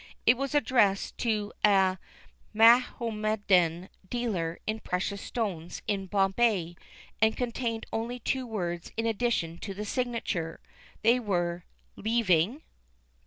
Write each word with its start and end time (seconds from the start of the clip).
It 0.25 0.35
was 0.35 0.55
addressed 0.55 1.19
to 1.19 1.53
a 1.63 1.99
Mahommedan 2.55 3.87
dealer 4.09 4.57
in 4.65 4.79
precious 4.79 5.21
stones 5.21 5.83
in 5.85 6.07
Bombay, 6.07 6.75
and 7.21 7.37
contained 7.37 7.85
only 7.93 8.17
two 8.17 8.47
words 8.47 8.91
in 8.97 9.05
addition 9.05 9.59
to 9.59 9.75
the 9.75 9.85
signature. 9.85 10.59
They 11.03 11.19
were: 11.19 11.65
"Leaving? 11.95 12.63